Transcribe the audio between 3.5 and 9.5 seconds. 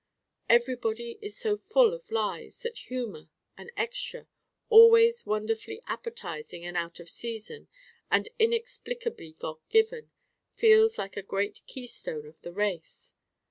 an 'extra,' always wonderfully appetizing and out of season, and inexplicably